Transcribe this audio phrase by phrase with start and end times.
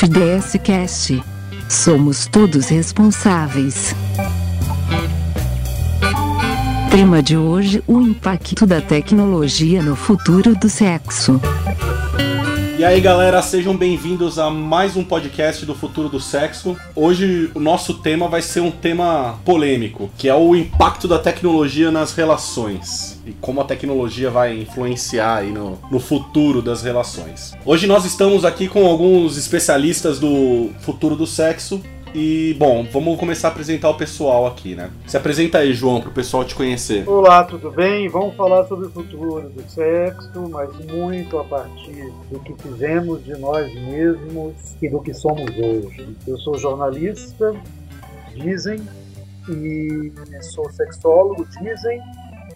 [0.00, 1.20] FDS Cast.
[1.68, 3.96] Somos todos responsáveis.
[6.88, 11.40] Tema de hoje: o impacto da tecnologia no futuro do sexo.
[12.78, 16.76] E aí galera, sejam bem-vindos a mais um podcast do Futuro do Sexo.
[16.94, 21.90] Hoje o nosso tema vai ser um tema polêmico, que é o impacto da tecnologia
[21.90, 27.52] nas relações e como a tecnologia vai influenciar aí no, no futuro das relações.
[27.66, 31.82] Hoje nós estamos aqui com alguns especialistas do futuro do sexo
[32.14, 34.90] e, bom, vamos começar a apresentar o pessoal aqui, né?
[35.06, 37.08] Se apresenta aí, João, para o pessoal te conhecer.
[37.08, 38.08] Olá, tudo bem?
[38.08, 43.36] Vamos falar sobre o futuro do sexo, mas muito a partir do que fizemos de
[43.38, 46.16] nós mesmos e do que somos hoje.
[46.26, 47.54] Eu sou jornalista,
[48.34, 48.80] dizem,
[49.48, 50.12] e
[50.42, 52.00] sou sexólogo, dizem,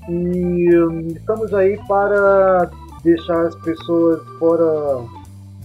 [0.08, 2.70] e hum, estamos aí para
[3.04, 5.04] deixar as pessoas fora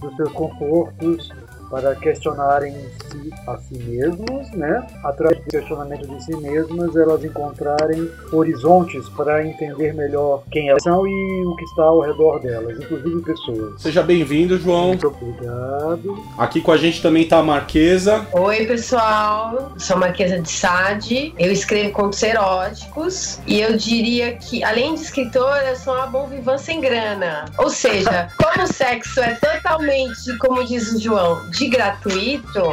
[0.00, 1.32] dos seus confortos
[1.70, 4.86] para questionarem-se a si mesmos, né?
[5.04, 11.06] Através do questionamento de si mesmas, elas encontrarem horizontes para entender melhor quem elas são
[11.06, 13.80] e o que está ao redor delas, inclusive pessoas.
[13.80, 14.88] Seja bem-vindo, João.
[14.88, 16.18] Muito obrigado.
[16.38, 18.26] Aqui com a gente também está a Marquesa.
[18.32, 19.72] Oi, pessoal.
[19.78, 21.34] Sou a Marquesa de Sade.
[21.38, 26.26] Eu escrevo contos eróticos e eu diria que, além de escritora, eu sou uma bom
[26.26, 27.44] vivã sem grana.
[27.58, 32.72] Ou seja, como o sexo é totalmente, como diz o João, de gratuito,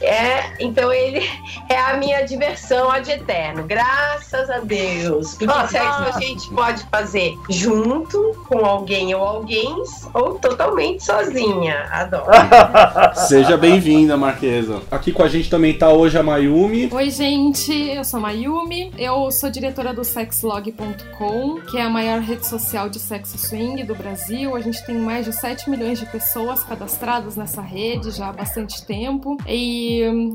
[0.00, 1.26] é, então ele
[1.68, 5.34] é a minha diversão ad eterno, graças a Deus.
[5.34, 9.74] Porque ah, sexo a gente pode fazer junto com alguém ou alguém,
[10.12, 11.86] ou totalmente sozinha.
[11.90, 12.26] Adoro.
[13.28, 14.82] Seja bem-vinda, Marquesa.
[14.90, 16.88] Aqui com a gente também tá hoje a Mayumi.
[16.92, 18.92] Oi, gente, eu sou a Mayumi.
[18.98, 23.94] Eu sou diretora do sexlog.com, que é a maior rede social de sexo swing do
[23.94, 24.54] Brasil.
[24.54, 28.84] A gente tem mais de 7 milhões de pessoas cadastradas nessa rede já há bastante
[28.84, 29.36] tempo.
[29.46, 29.85] E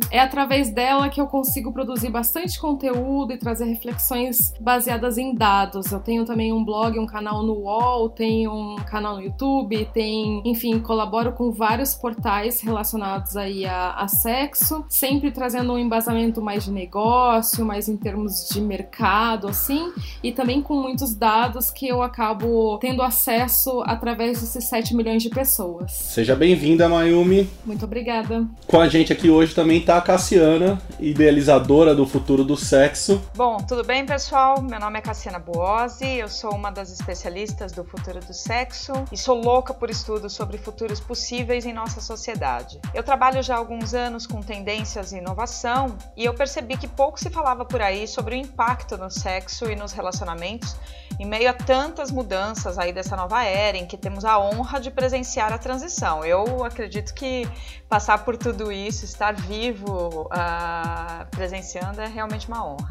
[0.09, 5.91] é através dela que eu consigo produzir bastante conteúdo e trazer reflexões baseadas em dados.
[5.91, 10.41] Eu tenho também um blog, um canal no UOL, tenho um canal no YouTube, tem,
[10.45, 16.63] enfim, colaboro com vários portais relacionados aí a, a sexo, sempre trazendo um embasamento mais
[16.63, 19.91] de negócio, mais em termos de mercado, assim,
[20.23, 25.29] e também com muitos dados que eu acabo tendo acesso através desses 7 milhões de
[25.29, 25.91] pessoas.
[25.91, 27.49] Seja bem-vinda, Mayumi.
[27.65, 28.47] Muito obrigada.
[28.67, 33.19] Com a gente aqui hoje hoje também está a Cassiana, idealizadora do Futuro do Sexo.
[33.35, 34.61] Bom, tudo bem, pessoal?
[34.61, 39.17] Meu nome é Cassiana Buozzi, eu sou uma das especialistas do Futuro do Sexo e
[39.17, 42.79] sou louca por estudos sobre futuros possíveis em nossa sociedade.
[42.93, 47.19] Eu trabalho já há alguns anos com tendências e inovação e eu percebi que pouco
[47.19, 50.75] se falava por aí sobre o impacto no sexo e nos relacionamentos
[51.19, 54.89] em meio a tantas mudanças aí dessa nova era em que temos a honra de
[54.89, 56.25] presenciar a transição.
[56.25, 57.47] Eu acredito que
[57.91, 62.87] passar por tudo isso, estar vivo uh, presenciando é realmente uma honra.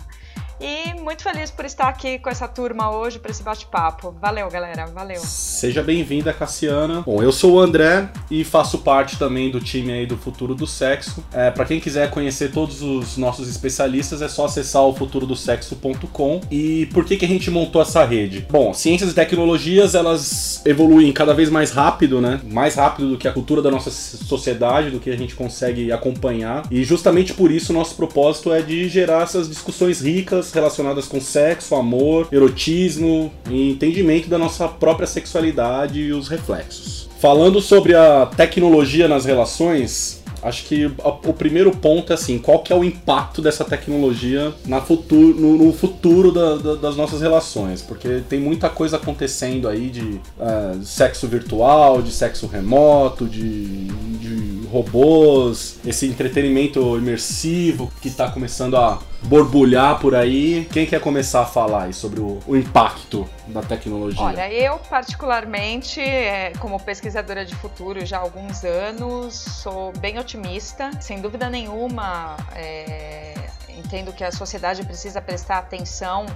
[0.60, 4.14] E muito feliz por estar aqui com essa turma hoje para esse bate-papo.
[4.20, 4.84] Valeu, galera.
[4.86, 5.18] Valeu.
[5.20, 7.00] Seja bem-vinda, Cassiana.
[7.00, 10.66] Bom, eu sou o André e faço parte também do time aí do Futuro do
[10.66, 11.24] Sexo.
[11.32, 16.42] É, para quem quiser conhecer todos os nossos especialistas, é só acessar o futurodosexo.com.
[16.50, 18.46] E por que, que a gente montou essa rede?
[18.50, 22.38] Bom, ciências e tecnologias, elas evoluem cada vez mais rápido, né?
[22.44, 26.64] Mais rápido do que a cultura da nossa sociedade, do que a gente consegue acompanhar.
[26.70, 31.74] E justamente por isso, nosso propósito é de gerar essas discussões ricas relacionadas com sexo,
[31.74, 37.08] amor, erotismo e entendimento da nossa própria sexualidade e os reflexos.
[37.18, 40.90] Falando sobre a tecnologia nas relações, acho que
[41.24, 45.56] o primeiro ponto é assim, qual que é o impacto dessa tecnologia na futuro, no,
[45.58, 50.82] no futuro da, da, das nossas relações, porque tem muita coisa acontecendo aí de uh,
[50.82, 58.98] sexo virtual, de sexo remoto, de, de robôs, esse entretenimento imersivo que está começando a
[59.22, 60.68] borbulhar por aí.
[60.72, 64.22] Quem quer começar a falar aí sobre o, o impacto da tecnologia?
[64.22, 70.90] Olha, eu particularmente, é, como pesquisadora de futuro já há alguns anos, sou bem otimista.
[71.00, 73.34] Sem dúvida nenhuma, é,
[73.78, 76.26] entendo que a sociedade precisa prestar atenção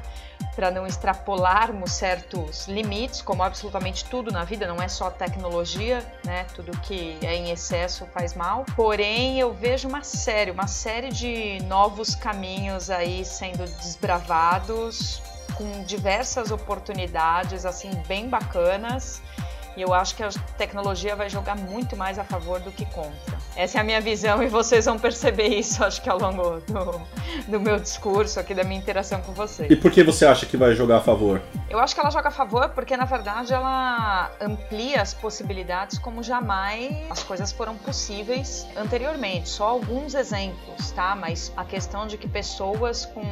[0.55, 6.47] para não extrapolarmos certos limites, como absolutamente tudo na vida, não é só tecnologia, né?
[6.55, 8.65] Tudo que é em excesso faz mal.
[8.77, 15.21] Porém, eu vejo uma série, uma série de novos caminhos aí sendo desbravados,
[15.55, 19.21] com diversas oportunidades assim bem bacanas.
[19.77, 23.35] E eu acho que a tecnologia vai jogar muito mais a favor do que contra.
[23.57, 27.01] Essa é a minha visão e vocês vão perceber isso, acho que ao longo do,
[27.49, 29.71] do meu discurso aqui, da minha interação com vocês.
[29.71, 31.41] E por que você acha que vai jogar a favor?
[31.71, 36.23] Eu acho que ela joga a favor porque, na verdade, ela amplia as possibilidades como
[36.23, 39.49] jamais as coisas foram possíveis anteriormente.
[39.49, 41.15] Só alguns exemplos, tá?
[41.15, 43.23] Mas a questão de que pessoas com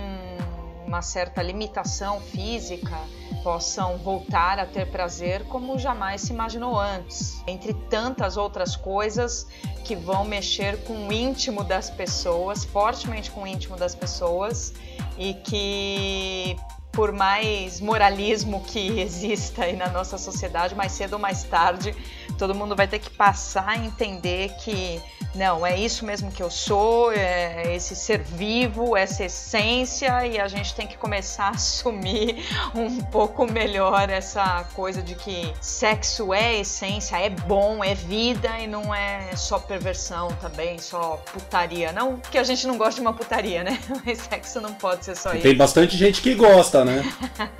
[0.86, 2.96] uma certa limitação física
[3.42, 7.42] possam voltar a ter prazer como jamais se imaginou antes.
[7.46, 9.46] Entre tantas outras coisas
[9.84, 14.72] que vão mexer com o íntimo das pessoas, fortemente com o íntimo das pessoas
[15.18, 16.56] e que
[16.92, 21.96] por mais moralismo que exista aí na nossa sociedade, mais cedo ou mais tarde,
[22.32, 25.00] todo mundo vai ter que passar a entender que
[25.34, 30.46] não, é isso mesmo que eu sou, é esse ser vivo, essa essência, e a
[30.46, 32.44] gente tem que começar a assumir
[32.74, 38.66] um pouco melhor essa coisa de que sexo é essência, é bom, é vida e
[38.66, 41.92] não é só perversão também, só putaria.
[41.92, 43.78] Não que a gente não gosta de uma putaria, né?
[44.04, 45.48] Mas sexo não pode ser só Tem isso.
[45.48, 47.02] Tem bastante gente que gosta, né?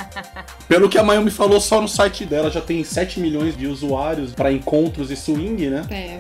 [0.69, 4.33] Pelo que a Mayumi falou, só no site dela já tem 7 milhões de usuários
[4.33, 5.85] para encontros e swing, né?
[5.91, 6.19] É.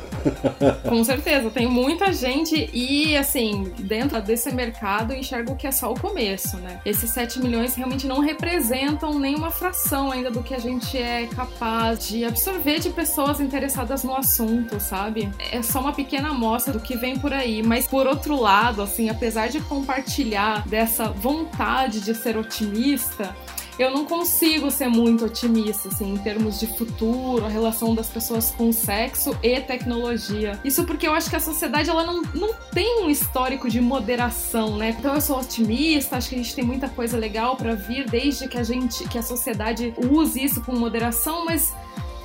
[0.88, 5.98] Com certeza, tem muita gente e, assim, dentro desse mercado enxergo que é só o
[5.98, 6.80] começo, né?
[6.84, 12.08] Esses 7 milhões realmente não representam nenhuma fração ainda do que a gente é capaz
[12.08, 15.30] de absorver de pessoas interessadas no assunto, sabe?
[15.52, 19.08] É só uma pequena amostra do que vem por aí, mas por outro lado, assim,
[19.08, 23.34] apesar de compartilhar dessa vontade de ser otimista,
[23.78, 28.50] eu não consigo ser muito otimista, assim, em termos de futuro, a relação das pessoas
[28.50, 30.60] com sexo e tecnologia.
[30.64, 34.76] Isso porque eu acho que a sociedade, ela não, não tem um histórico de moderação,
[34.76, 34.94] né?
[34.98, 38.46] Então eu sou otimista, acho que a gente tem muita coisa legal para vir desde
[38.46, 41.74] que a gente, que a sociedade use isso com moderação, mas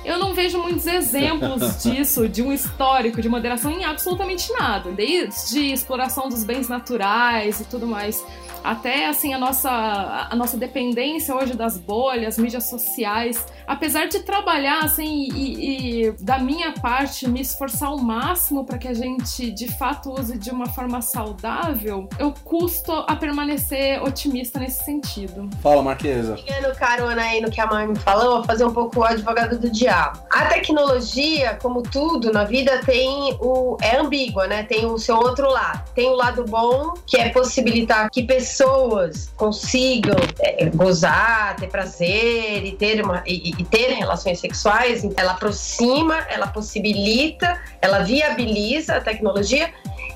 [0.04, 4.90] eu não vejo muitos exemplos disso, de um histórico de moderação em absolutamente nada.
[4.90, 8.24] Desde exploração dos bens naturais e tudo mais
[8.64, 14.80] até assim a nossa, a nossa dependência hoje das bolhas, mídias sociais, apesar de trabalhar
[14.80, 19.68] assim e, e da minha parte me esforçar ao máximo para que a gente de
[19.68, 25.48] fato use de uma forma saudável, eu custo a permanecer otimista nesse sentido.
[25.62, 26.36] Fala, Marquesa.
[26.44, 29.58] Pegando carona aí no que a mãe me falou, vou fazer um pouco o advogado
[29.58, 30.20] do diabo.
[30.30, 34.62] A tecnologia, como tudo na vida, tem o é ambígua, né?
[34.64, 35.90] Tem o seu outro lado.
[35.94, 42.64] Tem o lado bom, que é possibilitar que pessoas pessoas consigam é, gozar, ter prazer
[42.64, 49.00] e ter, uma, e, e, ter relações sexuais, ela aproxima, ela possibilita, ela viabiliza a
[49.00, 49.70] tecnologia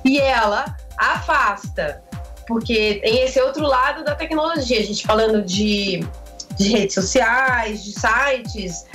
[0.04, 2.02] e ela afasta.
[2.46, 6.04] Porque tem esse outro lado da tecnologia, a gente falando de,
[6.56, 8.86] de redes sociais, de sites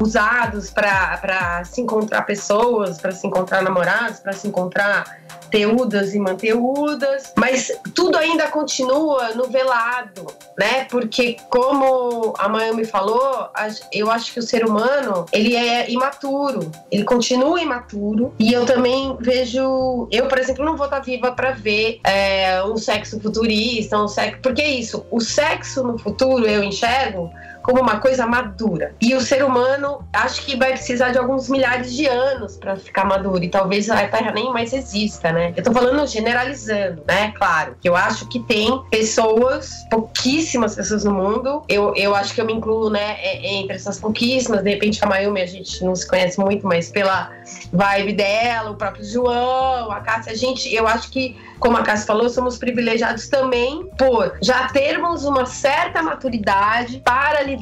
[0.00, 7.32] usados para se encontrar pessoas, para se encontrar namorados, para se encontrar teudas e manteudas,
[7.36, 10.26] mas tudo ainda continua no velado,
[10.58, 10.84] né?
[10.90, 13.48] Porque como a me falou,
[13.92, 18.34] eu acho que o ser humano ele é imaturo, ele continua imaturo.
[18.38, 22.76] E eu também vejo, eu por exemplo não vou estar viva para ver é, um
[22.76, 27.30] sexo futurista, um sexo, porque é isso, o sexo no futuro eu enxergo
[27.64, 28.94] como uma coisa madura.
[29.00, 33.06] E o ser humano, acho que vai precisar de alguns milhares de anos para ficar
[33.06, 33.42] maduro.
[33.42, 35.54] E talvez a Terra nem mais exista, né?
[35.56, 37.32] Eu tô falando generalizando, né?
[37.34, 41.62] Claro, que eu acho que tem pessoas, pouquíssimas pessoas no mundo.
[41.66, 44.62] Eu, eu acho que eu me incluo, né, entre essas pouquíssimas.
[44.62, 47.32] De repente, a Mayumi a gente não se conhece muito, mas pela
[47.72, 52.06] vibe dela, o próprio João, a Cássia, a gente, eu acho que como a Cássia
[52.06, 57.53] falou, somos privilegiados também por já termos uma certa maturidade para lidar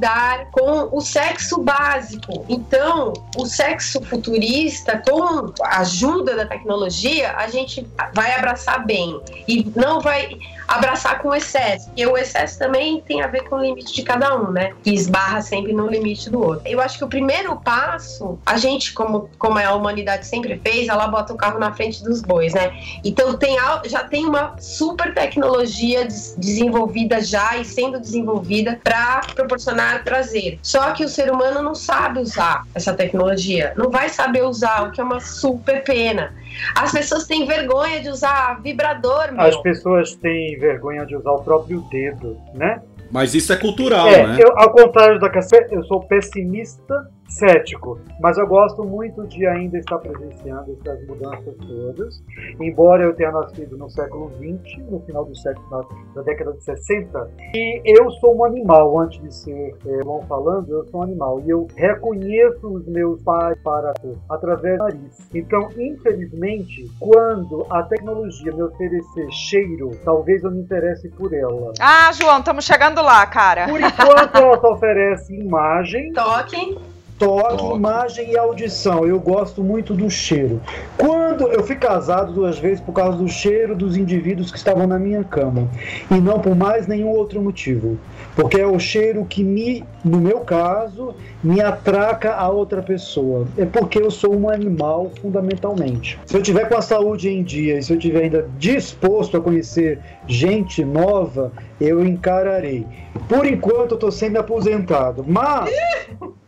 [0.50, 2.44] com o sexo básico.
[2.48, 9.70] Então, o sexo futurista, com a ajuda da tecnologia, a gente vai abraçar bem e
[9.76, 10.38] não vai
[10.72, 11.90] abraçar com excesso.
[11.96, 14.72] E o excesso também tem a ver com o limite de cada um, né?
[14.82, 16.66] Que esbarra sempre no limite do outro.
[16.66, 21.06] Eu acho que o primeiro passo, a gente, como, como a humanidade sempre fez, ela
[21.08, 22.72] bota o carro na frente dos bois, né?
[23.04, 30.58] Então tem, já tem uma super tecnologia desenvolvida já e sendo desenvolvida para proporcionar prazer.
[30.62, 34.92] Só que o ser humano não sabe usar essa tecnologia, não vai saber usar, o
[34.92, 36.34] que é uma super pena.
[36.74, 39.40] As pessoas têm vergonha de usar vibrador, meu.
[39.40, 42.80] As pessoas têm vergonha de usar o próprio dedo, né?
[43.10, 44.38] Mas isso é cultural, é, né?
[44.40, 49.78] Eu, ao contrário da Cassé, eu sou pessimista cético, mas eu gosto muito de ainda
[49.78, 52.22] estar presenciando essas mudanças todas.
[52.60, 55.82] Embora eu tenha nascido no século XX, no final do século, na,
[56.16, 60.70] na década de 60, e eu sou um animal, antes de ser é, bom falando,
[60.70, 61.40] eu sou um animal.
[61.44, 63.92] E eu reconheço os meus pais para
[64.28, 65.28] através do nariz.
[65.34, 71.72] Então, infelizmente, quando a tecnologia me oferecer cheiro, talvez eu me interesse por ela.
[71.80, 73.66] Ah, João, estamos chegando lá, cara.
[73.68, 76.12] Por enquanto, ela só oferece imagem.
[76.12, 76.91] Toque
[77.22, 79.06] toque, toque, imagem e audição.
[79.06, 80.60] Eu gosto muito do cheiro.
[80.96, 84.98] Quando eu fui casado duas vezes por causa do cheiro dos indivíduos que estavam na
[84.98, 85.68] minha cama
[86.10, 87.98] e não por mais nenhum outro motivo,
[88.34, 93.46] porque é o cheiro que me, no meu caso, me atraca a outra pessoa.
[93.56, 96.18] É porque eu sou um animal fundamentalmente.
[96.26, 99.40] Se eu tiver com a saúde em dia e se eu tiver ainda disposto a
[99.40, 102.86] conhecer gente nova, eu encararei.
[103.28, 105.70] Por enquanto eu estou sendo aposentado, mas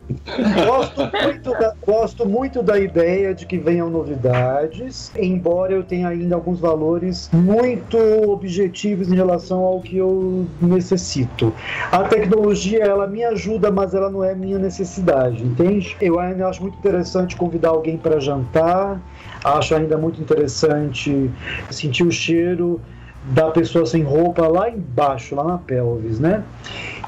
[0.65, 6.35] gosto, muito da, gosto muito da ideia de que venham novidades, embora eu tenha ainda
[6.35, 11.53] alguns valores muito objetivos em relação ao que eu necessito.
[11.91, 15.95] A tecnologia, ela me ajuda, mas ela não é minha necessidade, entende?
[16.01, 18.99] Eu ainda acho muito interessante convidar alguém para jantar,
[19.43, 21.29] acho ainda muito interessante
[21.69, 22.81] sentir o cheiro
[23.25, 26.43] da pessoa sem roupa lá embaixo, lá na pelvis, né?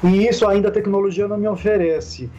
[0.02, 2.30] E isso ainda a tecnologia não me oferece.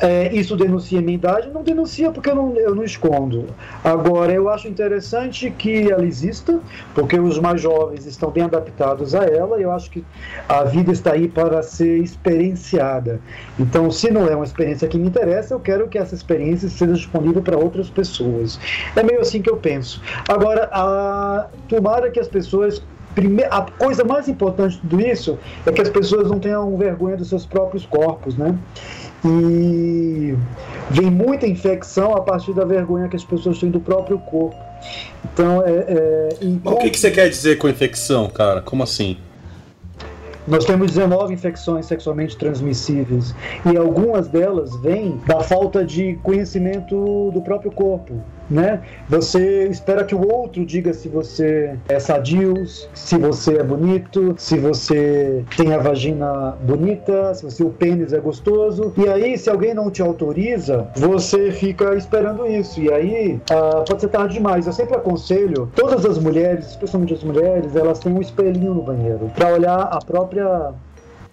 [0.00, 1.50] É, isso denuncia minha idade?
[1.50, 3.46] Não denuncia porque eu não, eu não escondo.
[3.82, 6.60] Agora, eu acho interessante que ela exista,
[6.94, 10.04] porque os mais jovens estão bem adaptados a ela, e eu acho que
[10.48, 13.20] a vida está aí para ser experienciada.
[13.58, 16.92] Então, se não é uma experiência que me interessa, eu quero que essa experiência seja
[16.92, 18.60] disponível para outras pessoas.
[18.94, 20.00] É meio assim que eu penso.
[20.28, 22.82] Agora, a, tomara que as pessoas
[23.50, 27.28] a coisa mais importante de tudo isso é que as pessoas não tenham vergonha dos
[27.28, 28.56] seus próprios corpos, né?
[29.24, 30.34] E
[30.90, 34.56] vem muita infecção a partir da vergonha que as pessoas têm do próprio corpo.
[35.24, 35.70] Então, é.
[35.70, 36.28] é
[36.64, 38.60] O que, que você quer dizer com infecção, cara?
[38.60, 39.16] Como assim?
[40.46, 43.34] Nós temos 19 infecções sexualmente transmissíveis
[43.70, 48.82] e algumas delas vêm da falta de conhecimento do próprio corpo né?
[49.08, 54.58] Você espera que o outro diga se você é sadio, se você é bonito, se
[54.58, 58.92] você tem a vagina bonita, se você, o pênis é gostoso.
[58.96, 62.80] E aí, se alguém não te autoriza, você fica esperando isso.
[62.80, 64.66] E aí, ah, pode ser tarde demais.
[64.66, 69.30] Eu sempre aconselho todas as mulheres, especialmente as mulheres, elas têm um espelhinho no banheiro
[69.34, 70.72] para olhar a própria.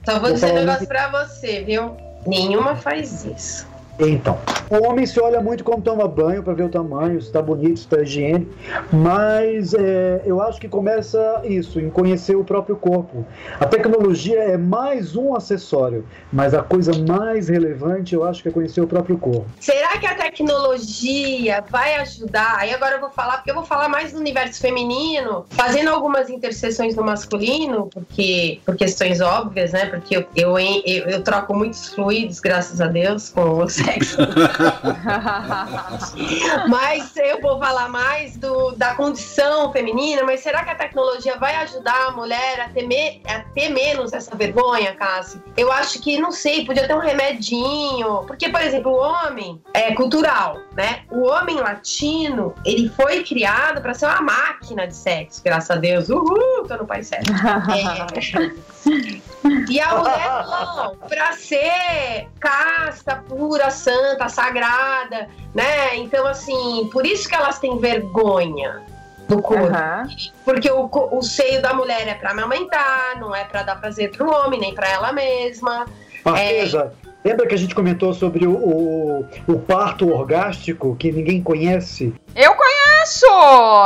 [0.06, 1.92] Só vou dizer um negócio pra você, viu?
[2.26, 3.75] Nenhuma faz isso.
[4.00, 4.38] Então,
[4.70, 7.78] o homem se olha muito quando toma banho para ver o tamanho, se está bonito,
[7.78, 8.54] se está higiênico,
[8.92, 13.26] mas é, eu acho que começa isso, em conhecer o próprio corpo.
[13.60, 18.52] A tecnologia é mais um acessório, mas a coisa mais relevante eu acho que é
[18.52, 19.46] conhecer o próprio corpo.
[19.60, 22.58] Será que a tecnologia vai ajudar?
[22.58, 26.30] Aí agora eu vou falar, porque eu vou falar mais do universo feminino, fazendo algumas
[26.30, 29.86] interseções no masculino, porque por questões óbvias, né?
[29.86, 34.18] Porque eu, eu, eu, eu troco muitos fluidos, graças a Deus, com você sexo.
[36.68, 41.56] mas eu vou falar mais do, da condição feminina, mas será que a tecnologia vai
[41.58, 45.42] ajudar a mulher a ter, me, a ter menos essa vergonha, Cassi?
[45.56, 48.24] Eu acho que, não sei, podia ter um remedinho.
[48.28, 51.04] Porque, por exemplo, o homem é cultural, né?
[51.12, 56.10] O homem latino, ele foi criado para ser uma máquina de sexo, graças a Deus.
[56.10, 57.32] Uhul, tô no país certo.
[58.86, 59.26] É.
[59.70, 65.96] E a mulher não, para ser casta, pura, santa, sagrada, né?
[65.98, 68.82] Então, assim, por isso que elas têm vergonha
[69.28, 69.66] do corpo.
[69.66, 70.08] Uhum.
[70.44, 74.30] Porque o, o seio da mulher é para amamentar, não é para dar prazer pro
[74.30, 75.86] homem, nem para ela mesma.
[76.24, 77.30] Marquesa, é...
[77.30, 82.14] lembra que a gente comentou sobre o, o, o parto orgástico que ninguém conhece?
[82.36, 83.26] Eu conheço!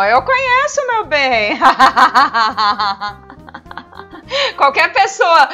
[0.10, 1.60] Eu conheço, meu bem!
[4.55, 5.50] qualquer pessoa,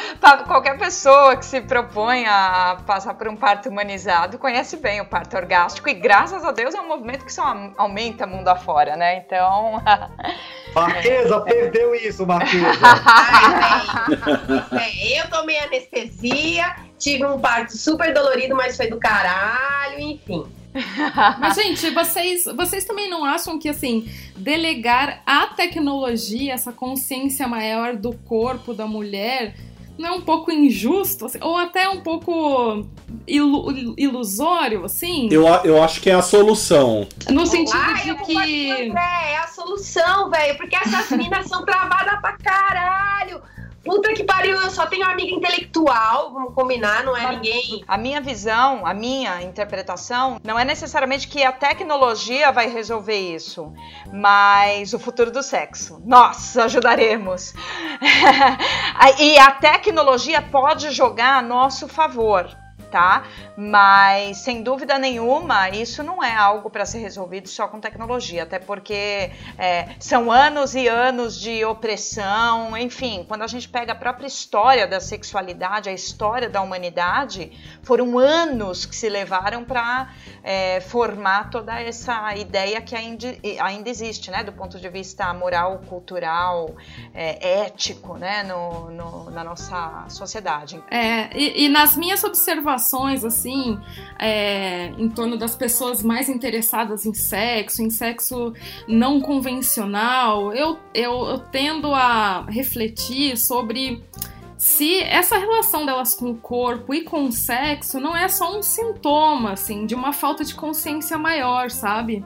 [0.46, 5.36] qualquer pessoa que se propõe a passar por um parto humanizado conhece bem o parto
[5.36, 7.42] orgástico e graças a Deus é um movimento que só
[7.76, 9.18] aumenta mundo afora, né?
[9.18, 9.82] Então.
[10.74, 12.66] Marquesa, perdeu isso, Marquesa.
[14.78, 20.46] é, eu tomei anestesia, tive um parto super dolorido, mas foi do caralho, enfim.
[21.38, 27.96] Mas, gente, vocês, vocês também não acham que, assim, delegar a tecnologia, essa consciência maior
[27.96, 29.54] do corpo da mulher,
[29.98, 31.26] não é um pouco injusto?
[31.26, 32.86] Assim, ou até um pouco
[33.26, 35.28] ilu ilusório, assim?
[35.30, 37.08] Eu, eu acho que é a solução.
[37.30, 38.36] No sentido Ai, de que.
[38.38, 43.40] É, é a solução, velho, porque essas meninas são travadas pra caralho
[43.86, 47.84] puta que pariu, eu só tenho amiga intelectual, vamos combinar, não é ninguém.
[47.86, 53.72] A minha visão, a minha interpretação, não é necessariamente que a tecnologia vai resolver isso,
[54.12, 56.02] mas o futuro do sexo.
[56.04, 57.54] Nós ajudaremos.
[59.18, 63.24] e a tecnologia pode jogar a nosso favor tá?
[63.56, 68.58] Mas sem dúvida nenhuma, isso não é algo para ser resolvido só com tecnologia, até
[68.58, 74.26] porque é, são anos e anos de opressão, enfim, quando a gente pega a própria
[74.26, 77.52] história da sexualidade, a história da humanidade,
[77.82, 80.10] foram anos que se levaram para
[80.42, 83.26] é, formar toda essa ideia que ainda,
[83.60, 84.44] ainda existe, né?
[84.44, 86.74] Do ponto de vista moral, cultural,
[87.14, 88.42] é, ético, né?
[88.42, 90.82] No, no, na nossa sociedade.
[90.90, 92.75] É, e, e nas minhas observações
[93.24, 93.78] assim
[94.18, 98.52] é, em torno das pessoas mais interessadas em sexo, em sexo
[98.86, 104.02] não convencional, eu, eu, eu tendo a refletir sobre
[104.56, 108.62] se essa relação delas com o corpo e com o sexo não é só um
[108.62, 112.24] sintoma, assim, de uma falta de consciência maior, sabe?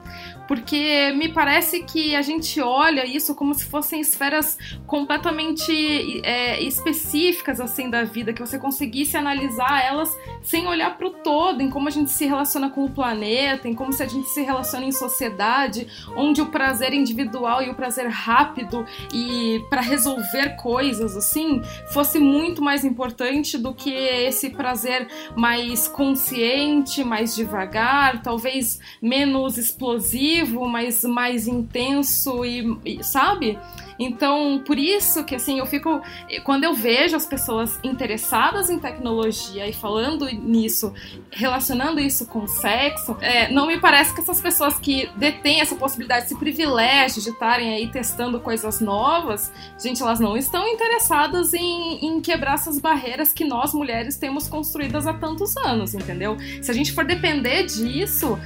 [0.51, 7.61] Porque me parece que a gente olha isso como se fossem esferas completamente é, específicas
[7.61, 11.87] assim da vida, que você conseguisse analisar elas sem olhar para o todo, em como
[11.87, 14.91] a gente se relaciona com o planeta, em como se a gente se relaciona em
[14.91, 21.61] sociedade, onde o prazer individual e o prazer rápido e para resolver coisas assim
[21.93, 30.40] fosse muito mais importante do que esse prazer mais consciente, mais devagar, talvez menos explosivo
[30.45, 33.57] mas mais intenso e, e, sabe?
[33.99, 36.01] Então, por isso que assim, eu fico
[36.43, 40.91] quando eu vejo as pessoas interessadas em tecnologia e falando nisso,
[41.29, 46.25] relacionando isso com sexo, é, não me parece que essas pessoas que detêm essa possibilidade,
[46.25, 52.21] esse privilégio de estarem aí testando coisas novas, gente, elas não estão interessadas em, em
[52.21, 56.37] quebrar essas barreiras que nós mulheres temos construídas há tantos anos, entendeu?
[56.61, 58.39] Se a gente for depender disso,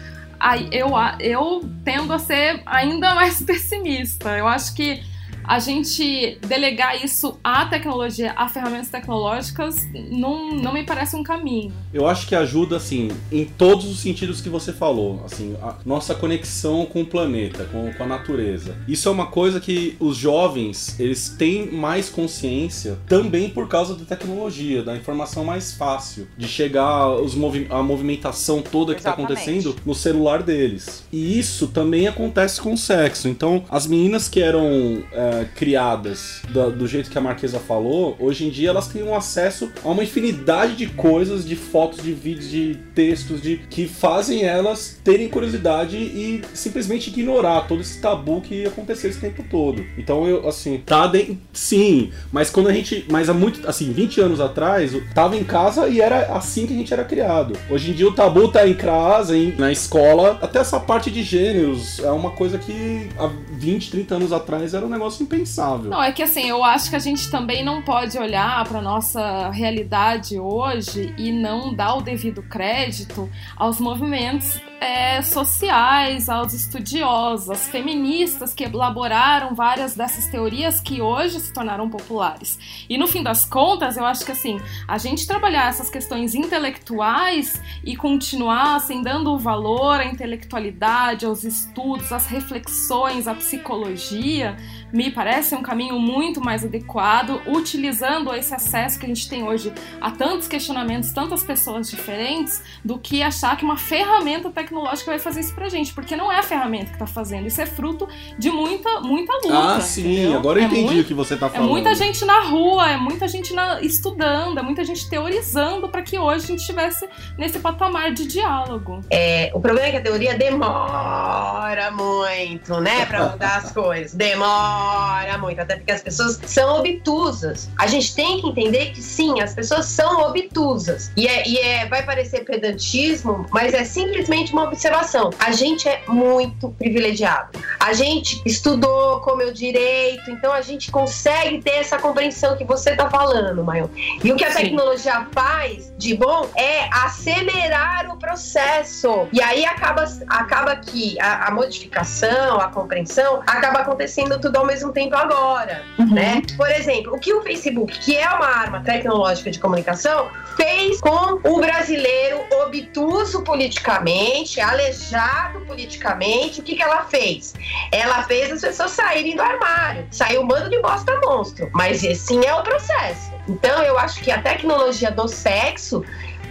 [0.71, 0.89] eu,
[1.19, 4.37] eu tendo a ser ainda mais pessimista.
[4.37, 5.03] Eu acho que
[5.47, 9.75] a gente delegar isso à tecnologia, a ferramentas tecnológicas,
[10.11, 11.71] não, não me parece um caminho.
[11.93, 15.21] Eu acho que ajuda, assim, em todos os sentidos que você falou.
[15.25, 18.75] Assim, a nossa conexão com o planeta, com, com a natureza.
[18.87, 24.05] Isso é uma coisa que os jovens, eles têm mais consciência também por causa da
[24.05, 29.75] tecnologia, da informação mais fácil, de chegar os movi a movimentação toda que está acontecendo
[29.85, 31.05] no celular deles.
[31.11, 33.27] E isso também acontece com o sexo.
[33.27, 35.03] Então, as meninas que eram...
[35.11, 39.15] É, criadas do, do, jeito que a Marquesa falou, hoje em dia elas têm um
[39.15, 44.43] acesso a uma infinidade de coisas, de fotos, de vídeos, de textos, de que fazem
[44.43, 49.85] elas terem curiosidade e simplesmente ignorar todo esse tabu que aconteceu esse tempo todo.
[49.97, 51.37] Então eu, assim, tá de...
[51.51, 55.87] sim, mas quando a gente, mas há muito, assim, 20 anos atrás, tava em casa
[55.87, 57.57] e era assim que a gente era criado.
[57.69, 61.23] Hoje em dia o tabu tá em casa, em, na escola, até essa parte de
[61.23, 65.89] gêneros é uma coisa que há 20, 30 anos atrás era um negócio impensável.
[65.89, 69.49] Não, é que assim, eu acho que a gente também não pode olhar para nossa
[69.49, 77.67] realidade hoje e não dar o devido crédito aos movimentos é, sociais, aos estudiosos, às
[77.67, 82.59] feministas que elaboraram várias dessas teorias que hoje se tornaram populares.
[82.89, 87.61] E no fim das contas, eu acho que assim, a gente trabalhar essas questões intelectuais
[87.83, 94.55] e continuar assim, dando o valor à intelectualidade, aos estudos, às reflexões, à psicologia,
[94.95, 99.73] me parece um caminho muito mais adequado, utilizando esse acesso que a gente tem hoje
[99.99, 105.41] a tantos questionamentos, tantas pessoas diferentes, do que achar que uma ferramenta tecnológica vai fazer
[105.41, 108.07] isso pra gente, porque não é a ferramenta que tá fazendo, isso é fruto
[108.39, 109.75] de muita, muita luta.
[109.75, 110.39] Ah, sim, entendeu?
[110.39, 111.67] agora eu é entendi muito, o que você tá falando.
[111.67, 116.01] É muita gente na rua, é muita gente na, estudando, é muita gente teorizando para
[116.03, 117.05] que hoje a gente estivesse
[117.37, 119.01] nesse patamar de diálogo.
[119.11, 124.13] É, o problema é que a teoria demora muito, né, para mudar as coisas.
[124.13, 127.69] Demora demora muito, até porque as pessoas são obtusas.
[127.77, 131.11] A gente tem que entender que sim, as pessoas são obtusas.
[131.15, 135.31] E, é, e é, vai parecer pedantismo, mas é simplesmente uma observação.
[135.39, 137.59] A gente é muito privilegiado.
[137.79, 142.63] A gente estudou com o meu direito, então a gente consegue ter essa compreensão que
[142.63, 143.89] você está falando, Maio.
[144.23, 144.63] E o que a sim.
[144.63, 149.27] tecnologia faz de bom é acelerar o processo.
[149.31, 154.91] E aí acaba, acaba que a, a modificação, a compreensão, acaba acontecendo tudo ao mesmo
[154.91, 156.13] tempo agora, uhum.
[156.13, 156.41] né?
[156.55, 161.39] Por exemplo, o que o Facebook, que é uma arma tecnológica de comunicação, fez com
[161.43, 167.53] o brasileiro obtuso politicamente, aleijado politicamente, o que, que ela fez?
[167.91, 170.07] Ela fez as pessoas saírem do armário.
[170.11, 171.69] Saiu um bando de bosta monstro.
[171.73, 173.31] Mas esse é o processo.
[173.47, 176.03] Então eu acho que a tecnologia do sexo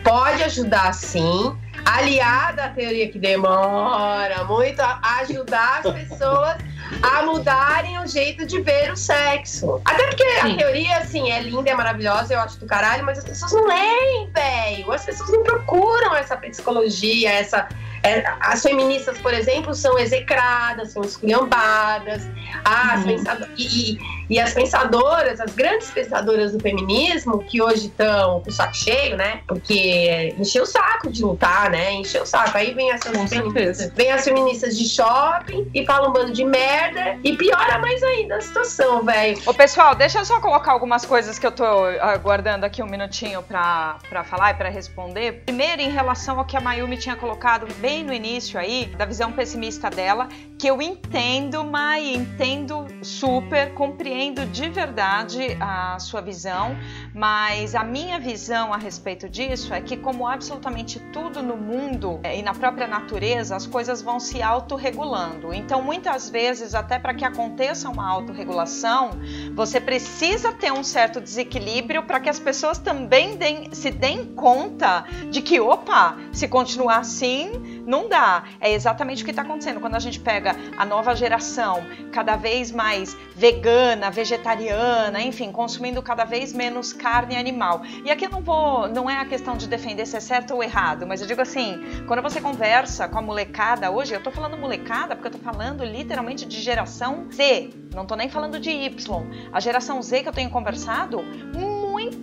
[0.03, 6.57] pode ajudar sim, aliada à teoria que demora muito a ajudar as pessoas
[7.03, 9.81] a mudarem o jeito de ver o sexo.
[9.85, 10.55] Até porque Sim.
[10.55, 13.67] a teoria, assim, é linda, é maravilhosa, eu acho do caralho, mas as pessoas não
[13.67, 14.93] leem, velho.
[14.93, 17.69] As pessoas não procuram essa psicologia, essa
[18.05, 22.23] é, as feministas, por exemplo, são execradas, são esculhambadas.
[22.65, 23.49] As uhum.
[23.57, 23.99] e, e,
[24.41, 29.43] as pensadoras, as grandes pensadoras do feminismo, que hoje estão com o saco cheio, né?
[29.47, 31.93] Porque encheu o saco de lutar, né?
[31.93, 32.57] Encheu o saco.
[32.57, 37.19] Aí vem as, feministas, vem as feministas de shopping e falam um bando de merda
[37.23, 39.39] e piora mais ainda a situação, velho.
[39.47, 41.65] Ô, pessoal, deixa eu só colocar algumas coisas que eu tô
[42.01, 45.43] aguardando aqui um minutinho pra, pra falar e pra responder.
[45.45, 49.33] Primeiro, em relação ao que a Mayumi tinha colocado bem no início aí, da visão
[49.33, 54.14] pessimista dela, que eu entendo, Mai, entendo super, compreendo
[54.55, 56.77] de verdade a sua visão,
[57.13, 62.39] mas a minha visão a respeito disso é que, como absolutamente tudo no mundo é,
[62.39, 65.53] e na própria natureza, as coisas vão se autorregulando.
[65.53, 69.11] Então, muitas vezes, até para que aconteça uma autorregulação,
[69.55, 75.05] você precisa ter um certo desequilíbrio para que as pessoas também deem, se deem conta
[75.31, 78.45] de que, opa, se continuar assim, não dá.
[78.61, 79.81] É exatamente o que está acontecendo.
[79.81, 86.25] Quando a gente pega a nova geração cada vez mais vegana, vegetariana, enfim, consumindo cada
[86.25, 87.83] vez menos carne animal.
[88.05, 90.63] E aqui eu não vou, não é a questão de defender se é certo ou
[90.63, 94.57] errado, mas eu digo assim, quando você conversa com a molecada hoje, eu tô falando
[94.57, 99.27] molecada porque eu tô falando literalmente de geração Z, não tô nem falando de Y.
[99.53, 101.25] A geração Z que eu tenho conversado,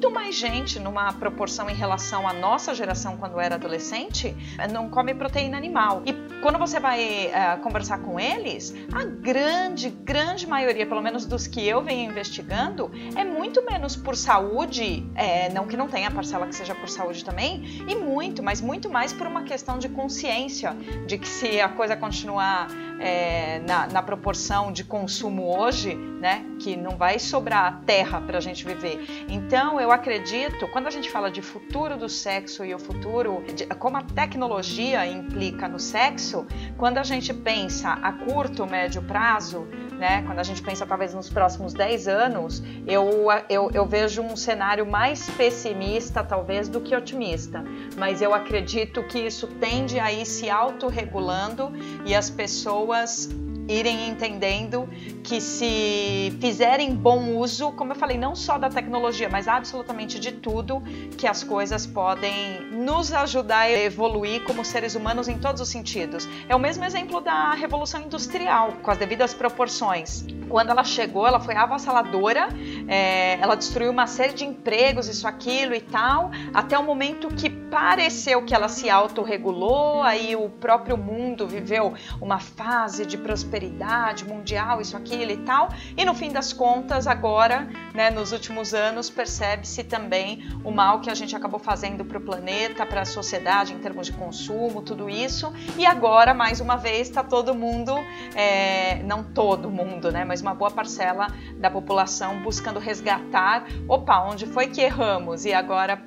[0.02, 4.36] muito mais gente numa proporção em relação à nossa geração quando era adolescente,
[4.72, 6.02] não come proteína animal.
[6.08, 11.46] E quando você vai uh, conversar com eles, a grande, grande maioria, pelo menos dos
[11.46, 16.48] que eu venho investigando, é muito menos por saúde, é, não que não tenha parcela
[16.48, 20.76] que seja por saúde também, e muito, mas muito mais por uma questão de consciência,
[21.06, 22.70] de que se a coisa continuar
[23.02, 28.42] é, na, na, proporção de consumo hoje, né, que não vai sobrar terra para a
[28.42, 29.26] gente viver.
[29.28, 33.66] Então, eu acredito, quando a gente fala de futuro do sexo e o futuro, de,
[33.66, 36.46] como a tecnologia implica no sexo,
[36.78, 39.68] quando a gente pensa a curto, médio prazo,
[40.02, 44.36] né, quando a gente pensa talvez nos próximos 10 anos, eu, eu, eu vejo um
[44.36, 47.64] cenário mais pessimista, talvez, do que otimista.
[47.98, 51.72] Mas eu acredito que isso tende a ir se autorregulando
[52.04, 53.30] e as pessoas pessoas
[53.72, 54.88] irem entendendo
[55.24, 60.32] que se fizerem bom uso, como eu falei, não só da tecnologia, mas absolutamente de
[60.32, 60.82] tudo,
[61.18, 66.28] que as coisas podem nos ajudar a evoluir como seres humanos em todos os sentidos.
[66.50, 70.26] É o mesmo exemplo da revolução industrial, com as devidas proporções.
[70.50, 72.50] Quando ela chegou, ela foi avassaladora,
[72.88, 77.61] é, ela destruiu uma série de empregos, isso, aquilo e tal, até o momento que
[77.72, 84.82] pareceu que ela se autorregulou, aí o próprio mundo viveu uma fase de prosperidade mundial,
[84.82, 89.86] isso, aquilo e tal, e no fim das contas, agora, né, nos últimos anos, percebe-se
[89.86, 93.80] também o mal que a gente acabou fazendo para o planeta, para a sociedade em
[93.80, 97.94] termos de consumo, tudo isso, e agora, mais uma vez, está todo mundo,
[98.36, 104.46] é, não todo mundo, né, mas uma boa parcela da população buscando resgatar, opa, onde
[104.46, 105.46] foi que erramos?
[105.46, 106.04] E agora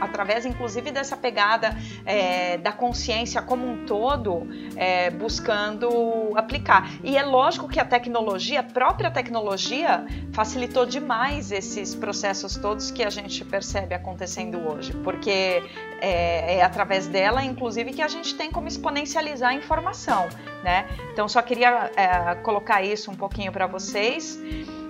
[0.00, 6.90] através inclusive dessa pegada é, da consciência como um todo, é, buscando aplicar.
[7.02, 13.02] E é lógico que a tecnologia, a própria tecnologia, facilitou demais esses processos todos que
[13.02, 15.62] a gente percebe acontecendo hoje, porque
[16.00, 20.28] é, é através dela, inclusive, que a gente tem como exponencializar a informação,
[20.62, 20.86] né?
[21.12, 24.38] Então, só queria é, colocar isso um pouquinho para vocês.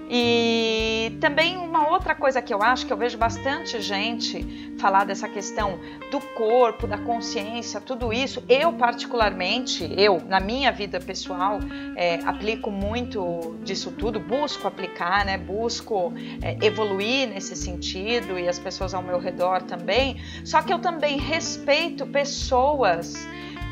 [0.09, 5.29] E também uma outra coisa que eu acho que eu vejo bastante gente falar dessa
[5.29, 5.79] questão
[6.11, 8.43] do corpo, da consciência, tudo isso.
[8.49, 11.61] Eu particularmente, eu na minha vida pessoal
[11.97, 15.39] é, aplico muito disso tudo, busco aplicar, né?
[15.39, 16.13] Busco
[16.43, 20.21] é, evoluir nesse sentido e as pessoas ao meu redor também.
[20.45, 23.15] Só que eu também respeito pessoas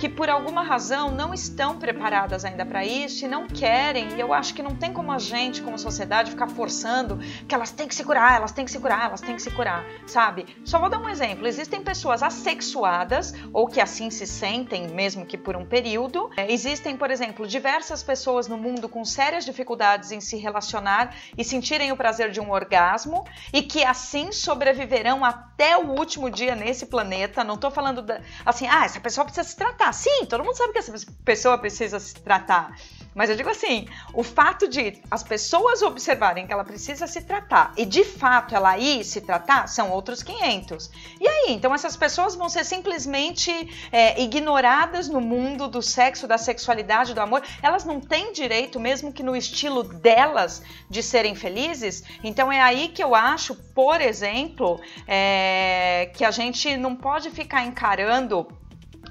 [0.00, 4.16] que por alguma razão não estão preparadas ainda para isso e não querem.
[4.16, 7.70] E eu acho que não tem como a gente, como sociedade, ficar forçando que elas
[7.70, 10.46] têm que se curar, elas têm que se curar, elas têm que se curar, sabe?
[10.64, 11.46] Só vou dar um exemplo.
[11.46, 16.30] Existem pessoas assexuadas ou que assim se sentem, mesmo que por um período.
[16.34, 21.44] É, existem, por exemplo, diversas pessoas no mundo com sérias dificuldades em se relacionar e
[21.44, 26.86] sentirem o prazer de um orgasmo e que assim sobreviverão até o último dia nesse
[26.86, 27.44] planeta.
[27.44, 29.89] Não estou falando da, assim, ah, essa pessoa precisa se tratar.
[29.92, 30.92] Sim, todo mundo sabe que essa
[31.24, 32.76] pessoa precisa se tratar.
[33.14, 37.72] Mas eu digo assim, o fato de as pessoas observarem que ela precisa se tratar
[37.76, 40.90] e de fato ela ir se tratar são outros 500.
[41.20, 43.50] E aí, então essas pessoas vão ser simplesmente
[43.90, 47.42] é, ignoradas no mundo do sexo, da sexualidade, do amor.
[47.60, 52.04] Elas não têm direito, mesmo que no estilo delas, de serem felizes.
[52.22, 57.64] Então é aí que eu acho, por exemplo, é, que a gente não pode ficar
[57.64, 58.46] encarando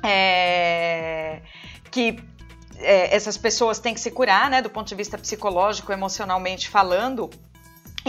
[0.03, 1.41] é,
[1.91, 2.17] que
[2.77, 7.29] é, essas pessoas têm que se curar, né, do ponto de vista psicológico, emocionalmente falando.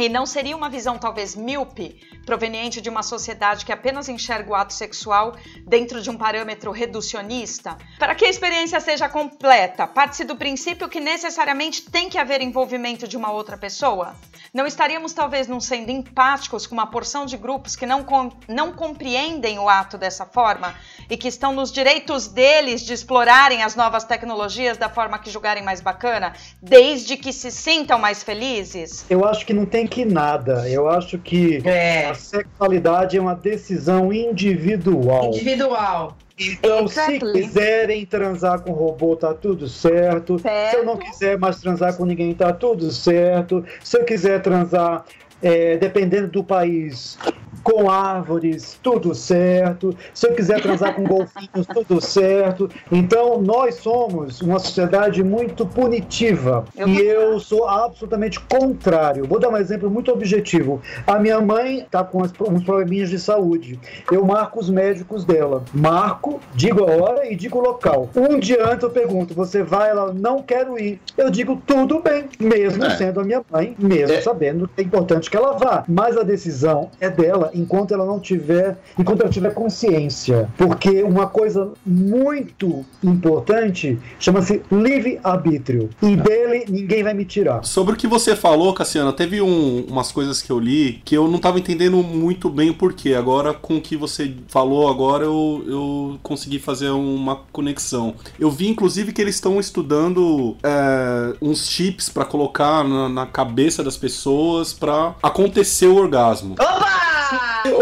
[0.00, 4.54] E não seria uma visão talvez míope, proveniente de uma sociedade que apenas enxerga o
[4.54, 5.36] ato sexual
[5.66, 7.76] dentro de um parâmetro reducionista?
[7.98, 13.06] Para que a experiência seja completa, parte-se do princípio que necessariamente tem que haver envolvimento
[13.06, 14.16] de uma outra pessoa?
[14.54, 18.72] Não estaríamos talvez não sendo empáticos com uma porção de grupos que não, com, não
[18.72, 20.74] compreendem o ato dessa forma
[21.08, 25.62] e que estão nos direitos deles de explorarem as novas tecnologias da forma que julgarem
[25.62, 29.04] mais bacana, desde que se sintam mais felizes?
[29.08, 30.68] Eu acho que não tem que nada.
[30.68, 32.06] Eu acho que é.
[32.06, 35.26] a sexualidade é uma decisão individual.
[35.26, 36.16] Individual.
[36.38, 37.18] Então, exactly.
[37.18, 40.38] se quiserem transar com robô, tá tudo certo.
[40.38, 40.70] certo.
[40.70, 43.62] Se eu não quiser mais transar com ninguém, tá tudo certo.
[43.84, 45.04] Se eu quiser transar,
[45.42, 47.18] é, dependendo do país,
[47.62, 49.94] com árvores, tudo certo.
[50.14, 52.68] Se eu quiser transar com golfinhos, tudo certo.
[52.90, 56.64] Então, nós somos uma sociedade muito punitiva.
[56.76, 59.26] Eu e eu sou absolutamente contrário.
[59.26, 60.80] Vou dar um exemplo muito objetivo.
[61.06, 63.78] A minha mãe está com uns probleminhas de saúde.
[64.10, 65.64] Eu marco os médicos dela.
[65.72, 68.08] Marco, digo a hora e digo o local.
[68.14, 69.90] Um dia antes eu pergunto: você vai?
[69.90, 71.00] Ela, não quero ir.
[71.16, 72.90] Eu digo: tudo bem, mesmo é.
[72.96, 74.20] sendo a minha mãe, mesmo é.
[74.20, 75.84] sabendo que é importante que ela vá.
[75.88, 80.48] Mas a decisão é dela enquanto ela não tiver, enquanto ela tiver consciência.
[80.56, 85.90] Porque uma coisa muito importante chama-se livre-arbítrio.
[86.02, 87.64] E dele ninguém vai me tirar.
[87.64, 91.28] Sobre o que você falou, Cassiana, teve um, umas coisas que eu li que eu
[91.28, 93.14] não estava entendendo muito bem o porquê.
[93.14, 98.14] Agora, com o que você falou agora, eu, eu consegui fazer uma conexão.
[98.38, 103.82] Eu vi, inclusive, que eles estão estudando é, uns chips para colocar na, na, cabeça
[103.82, 106.54] das pessoas para acontecer o orgasmo.
[106.54, 107.09] Opa!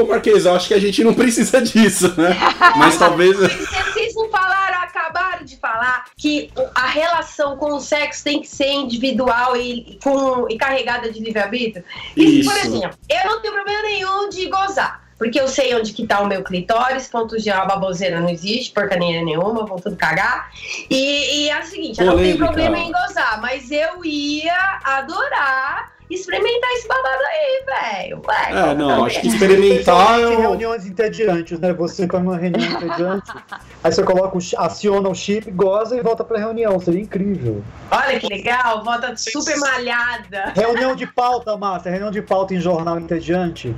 [0.01, 2.37] Ô Marquês, eu acho que a gente não precisa disso, né?
[2.77, 3.37] Mas talvez.
[3.37, 8.71] Vocês não falaram, acabaram de falar que a relação com o sexo tem que ser
[8.71, 11.85] individual e, com, e carregada de livre-arbítrio?
[12.17, 15.09] Isso, por exemplo, eu não tenho problema nenhum de gozar.
[15.19, 18.71] Porque eu sei onde que tá o meu clitóris, ponto de a baboseira não existe,
[18.73, 20.53] porcaria nenhuma, vão tudo cagar.
[20.89, 25.98] E, e é o seguinte, eu não tenho problema em gozar, mas eu ia adorar
[26.11, 28.23] experimentar esse babado aí, velho.
[28.49, 30.17] É, não, acho que experimentar.
[30.17, 31.73] Tem reuniões entediantes, né?
[31.75, 33.33] Você tá numa reunião entediante,
[33.85, 36.79] aí você coloca o, aciona o chip, goza e volta pra reunião.
[36.81, 37.63] Seria incrível.
[37.91, 40.53] Olha que legal, volta super malhada.
[40.55, 43.75] Reunião de pauta, Márcia, reunião de pauta em jornal entediante.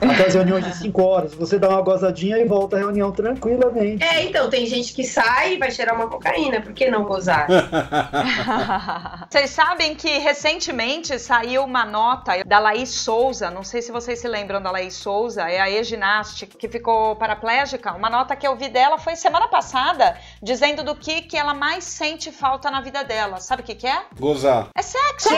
[0.00, 4.02] Aquelas reuniões de 5 horas, você dá uma gozadinha e volta à reunião tranquilamente.
[4.02, 7.46] É, então, tem gente que sai e vai cheirar uma cocaína, por que não gozar?
[9.30, 14.18] Vocês sabem que recentemente saiu saiu uma nota da Laís Souza, não sei se vocês
[14.18, 17.92] se lembram da Laís Souza, é a ex-ginástica que ficou paraplégica.
[17.92, 21.84] Uma nota que eu vi dela foi semana passada, dizendo do que, que ela mais
[21.84, 23.40] sente falta na vida dela.
[23.40, 24.02] Sabe o que, que é?
[24.18, 24.68] Gozar.
[24.74, 25.28] É sexo.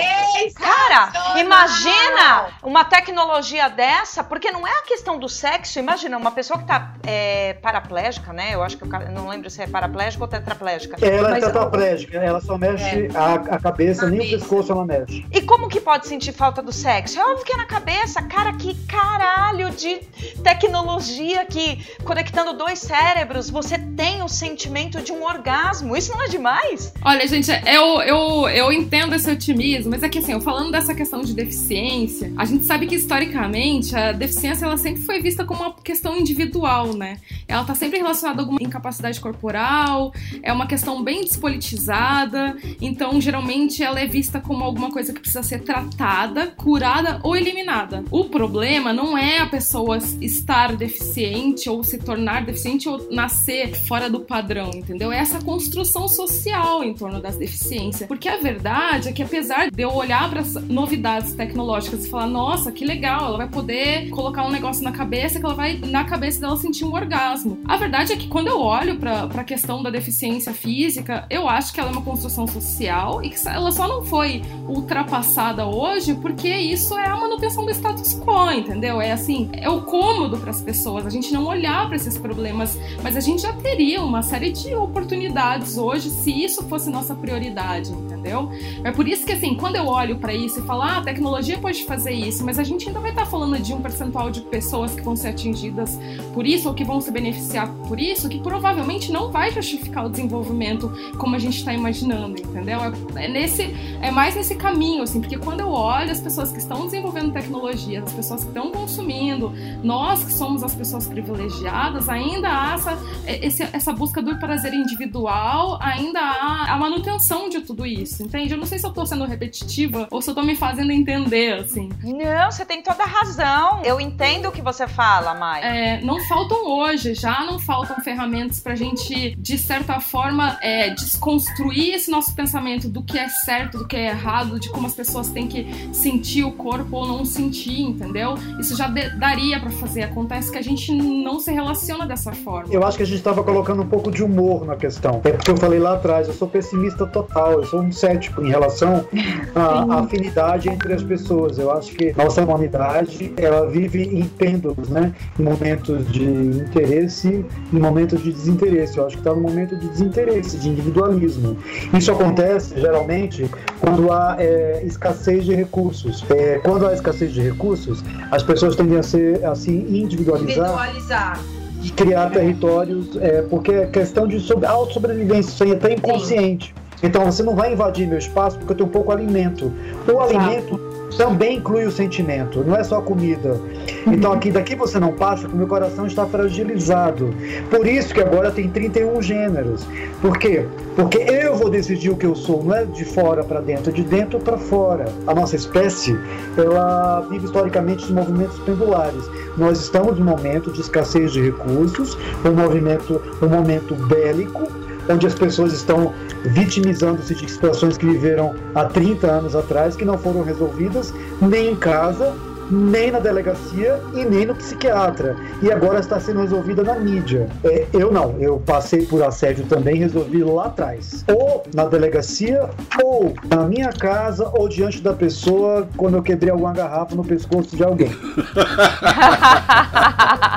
[0.58, 5.78] Cara, imagina uma tecnologia dessa, porque não é a questão do sexo.
[5.78, 8.54] Imagina uma pessoa que tá é, paraplégica, né?
[8.54, 10.96] Eu acho que eu não lembro se é paraplégica ou tetraplégica.
[11.04, 13.16] Ela é tetraplégica, ela só mexe é.
[13.16, 14.36] a, a, cabeça, a nem cabeça.
[14.36, 15.26] o pescoço ela mexe.
[15.32, 17.18] E como que pode sentir falta do sexo.
[17.18, 18.20] É óbvio que é na cabeça.
[18.20, 20.00] Cara, que caralho de
[20.44, 25.96] tecnologia que, conectando dois cérebros, você tem o sentimento de um orgasmo.
[25.96, 26.92] Isso não é demais?
[27.02, 31.22] Olha, gente, eu, eu, eu entendo esse otimismo, mas é que assim, falando dessa questão
[31.22, 35.72] de deficiência, a gente sabe que historicamente a deficiência ela sempre foi vista como uma
[35.72, 37.16] questão individual, né?
[37.48, 43.82] Ela tá sempre relacionada a alguma incapacidade corporal, é uma questão bem despolitizada, então geralmente
[43.82, 48.02] ela é vista como alguma coisa que precisa ser tratada tratada, curada ou eliminada.
[48.10, 54.10] O problema não é a pessoa estar deficiente ou se tornar deficiente ou nascer fora
[54.10, 55.12] do padrão, entendeu?
[55.12, 58.08] É essa construção social em torno das deficiências.
[58.08, 62.26] Porque a verdade é que apesar de eu olhar para as novidades tecnológicas e falar,
[62.26, 66.02] nossa, que legal, ela vai poder colocar um negócio na cabeça que ela vai na
[66.02, 67.60] cabeça dela sentir um orgasmo.
[67.64, 71.72] A verdade é que quando eu olho para a questão da deficiência física, eu acho
[71.72, 76.48] que ela é uma construção social e que ela só não foi ultrapassada hoje porque
[76.48, 79.00] isso é a manutenção do status quo, entendeu?
[79.00, 82.78] É assim, é o cômodo para as pessoas a gente não olhar para esses problemas,
[83.02, 87.92] mas a gente já teria uma série de oportunidades hoje se isso fosse nossa prioridade,
[87.92, 88.50] entendeu?
[88.82, 91.58] É por isso que assim, quando eu olho para isso e falo, ah, a tecnologia
[91.58, 94.40] pode fazer isso, mas a gente ainda vai estar tá falando de um percentual de
[94.40, 95.98] pessoas que vão ser atingidas
[96.32, 100.08] por isso ou que vão se beneficiar por isso, que provavelmente não vai justificar o
[100.08, 102.80] desenvolvimento como a gente está imaginando, entendeu?
[102.80, 106.84] É, é, nesse, é mais nesse caminho, assim, porque quando eu as pessoas que estão
[106.84, 112.74] desenvolvendo tecnologia, as pessoas que estão consumindo, nós que somos as pessoas privilegiadas, ainda há
[112.74, 118.22] essa, é, esse, essa busca do prazer individual, ainda há a manutenção de tudo isso,
[118.22, 118.52] entende?
[118.52, 121.54] Eu não sei se eu tô sendo repetitiva ou se eu tô me fazendo entender,
[121.54, 121.88] assim.
[122.02, 123.82] Não, você tem toda a razão.
[123.84, 125.62] Eu entendo o que você fala, Mai.
[125.62, 131.94] É, não faltam hoje, já não faltam ferramentas pra gente, de certa forma, é, desconstruir
[131.94, 135.28] esse nosso pensamento do que é certo, do que é errado, de como as pessoas
[135.30, 138.34] têm que sentir o corpo ou não sentir, entendeu?
[138.58, 140.02] Isso já daria para fazer.
[140.02, 142.72] Acontece que a gente não se relaciona dessa forma.
[142.72, 145.20] Eu acho que a gente estava colocando um pouco de humor na questão.
[145.24, 148.50] É porque eu falei lá atrás, eu sou pessimista total, eu sou um cético em
[148.50, 149.04] relação
[149.54, 151.58] à afinidade entre as pessoas.
[151.58, 155.14] Eu acho que nossa humanidade, ela vive em pêndulos, né?
[155.38, 158.98] Em momentos de interesse, em momentos de desinteresse.
[158.98, 161.56] Eu acho que está no momento de desinteresse, de individualismo.
[161.96, 163.48] Isso acontece geralmente
[163.80, 166.24] quando há é, escassez de recursos.
[166.30, 170.70] É, quando há escassez de recursos, as pessoas tendem a ser assim individualizar.
[170.70, 171.40] Individualizar
[171.82, 176.68] e criar territórios, é, porque é questão de sobre, auto-sobrevivência, isso aí é até inconsciente.
[176.68, 177.06] Sim.
[177.06, 179.72] Então você não vai invadir meu espaço porque eu tenho pouco alimento.
[180.06, 180.22] O Exato.
[180.22, 180.80] alimento
[181.16, 183.60] também inclui o sentimento, não é só comida.
[184.06, 187.34] Então aqui daqui você não passa porque meu coração está fragilizado.
[187.70, 189.86] Por isso que agora tem 31 gêneros.
[190.20, 190.66] Por quê?
[190.96, 193.92] Porque eu vou decidir o que eu sou, não é de fora para dentro, é
[193.92, 195.06] de dentro para fora.
[195.26, 196.18] A nossa espécie,
[196.56, 199.24] ela vive historicamente de movimentos pendulares.
[199.56, 204.68] Nós estamos num momento de escassez de recursos, um movimento, um momento bélico,
[205.08, 206.12] onde as pessoas estão
[206.44, 211.76] vitimizando-se de situações que viveram há 30 anos atrás, que não foram resolvidas nem em
[211.76, 212.34] casa,
[212.72, 215.36] nem na delegacia e nem no psiquiatra.
[215.60, 217.46] E agora está sendo resolvida na mídia.
[217.62, 221.22] É, eu não, eu passei por assédio também, resolvi lá atrás.
[221.28, 222.70] Ou na delegacia,
[223.02, 227.76] ou na minha casa, ou diante da pessoa quando eu quebrei alguma garrafa no pescoço
[227.76, 228.10] de alguém.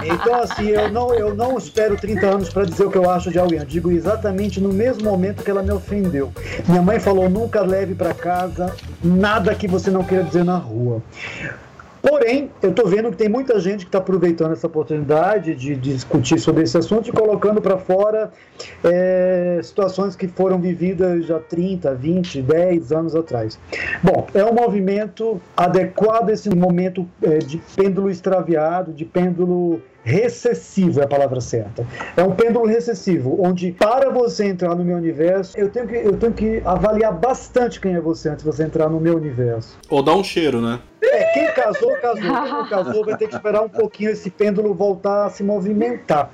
[0.05, 3.29] então, assim, eu não, eu não espero 30 anos para dizer o que eu acho
[3.29, 3.59] de alguém.
[3.59, 6.31] Eu digo exatamente no mesmo momento que ela me ofendeu.
[6.67, 8.73] Minha mãe falou: nunca leve para casa
[9.03, 11.01] nada que você não queira dizer na rua.
[12.25, 15.93] Porém, eu estou vendo que tem muita gente que está aproveitando essa oportunidade de, de,
[15.93, 18.31] discutir sobre esse assunto e colocando para fora
[18.83, 23.59] é, situações que foram vividas já 30, 20, 10 anos atrás.
[24.01, 31.01] Bom, é um movimento adequado a esse momento é, de pêndulo extraviado, de pêndulo recessivo
[31.01, 31.85] é a palavra certa.
[32.15, 36.15] É um pêndulo recessivo, onde para você entrar no meu universo, eu tenho que, eu
[36.15, 39.75] tenho que avaliar bastante quem é você antes de você entrar no meu universo.
[39.89, 40.79] Ou dar um cheiro, né?
[41.15, 42.21] É, quem casou, casou.
[42.21, 46.31] Quem não casou vai ter que esperar um pouquinho esse pêndulo voltar a se movimentar.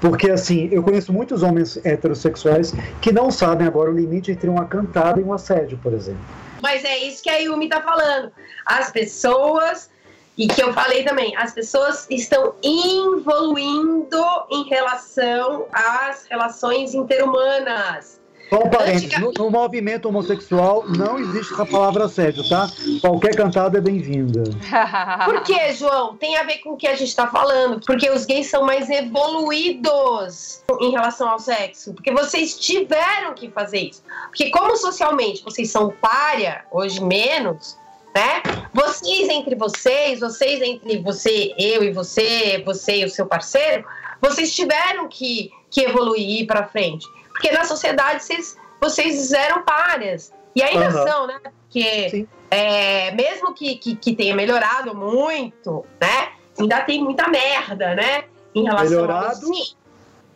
[0.00, 4.64] Porque, assim, eu conheço muitos homens heterossexuais que não sabem agora o limite entre uma
[4.64, 6.20] cantada e um assédio, por exemplo.
[6.62, 8.32] Mas é isso que a Yumi tá falando.
[8.64, 9.90] As pessoas
[10.38, 18.19] e que eu falei também, as pessoas estão evoluindo em relação às relações interhumanas.
[18.50, 22.68] Só um parênteses, no, no, movimento homossexual não existe essa palavra assédio, tá?
[23.00, 24.42] Qualquer cantada é bem-vinda.
[25.24, 26.16] Por que, João?
[26.16, 27.80] Tem a ver com o que a gente tá falando.
[27.86, 31.94] Porque os gays são mais evoluídos em relação ao sexo.
[31.94, 34.02] Porque vocês tiveram que fazer isso.
[34.26, 37.78] Porque como socialmente vocês são párea, hoje menos,
[38.12, 38.42] né?
[38.74, 43.84] Vocês entre vocês, vocês entre você, eu e você, você e o seu parceiro,
[44.20, 47.06] vocês tiveram que, que evoluir para frente.
[47.40, 50.30] Porque na sociedade vocês, vocês eram párias.
[50.54, 51.08] E ainda uhum.
[51.08, 51.40] são, né?
[51.42, 56.32] Porque é, mesmo que, que, que, tenha melhorado muito, né?
[56.58, 58.24] Ainda tem muita merda, né?
[58.54, 59.76] Em relação melhorado, a isso.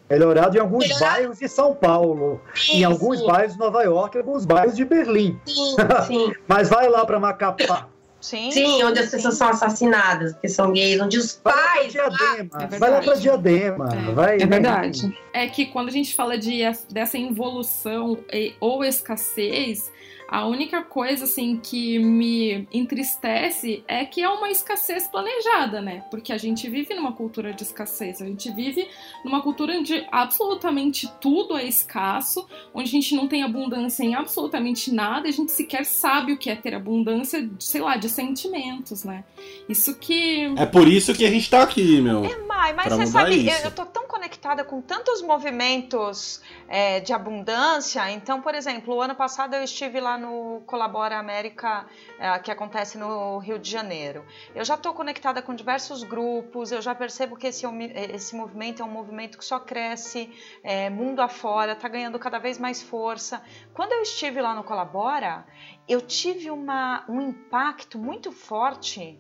[0.09, 1.13] Melhorado em alguns Melhorado.
[1.13, 2.73] bairros de São Paulo, Isso.
[2.73, 5.39] em alguns bairros de Nova York, em alguns bairros de Berlim.
[5.45, 6.33] Sim, sim.
[6.49, 7.89] Mas vai lá para Macapá.
[8.25, 11.93] Sim, sim, onde as pessoas são assassinadas, porque são gays, onde os pais.
[11.93, 13.89] Vai lá pra Diadema, é vai lá pra Diadema.
[13.93, 15.19] É, vai, é verdade.
[15.31, 16.61] É que quando a gente fala de,
[16.91, 18.19] dessa involução
[18.59, 19.93] ou escassez,
[20.29, 26.05] a única coisa assim que me entristece é que é uma escassez planejada, né?
[26.11, 28.89] Porque a gente vive numa cultura de escassez, a gente vive
[29.25, 34.93] numa cultura onde absolutamente tudo é escasso, onde a gente não tem abundância em absolutamente
[34.93, 39.05] nada, e a gente sequer sabe o que é ter abundância, sei lá, de sentimentos,
[39.05, 39.25] né?
[39.69, 42.25] Isso que É por isso que a gente tá aqui, meu.
[42.25, 47.13] É, Mai, mas você sabe, eu, eu tô tão conectada com tantos movimentos é, de
[47.13, 51.87] abundância, então, por exemplo, o ano passado eu estive lá no Colabora América,
[52.19, 54.25] é, que acontece no Rio de Janeiro.
[54.55, 57.65] Eu já estou conectada com diversos grupos, eu já percebo que esse,
[58.13, 62.59] esse movimento é um movimento que só cresce é, mundo afora, está ganhando cada vez
[62.59, 63.43] mais força.
[63.73, 65.47] Quando eu estive lá no Colabora,
[65.89, 69.19] eu tive uma, um impacto muito forte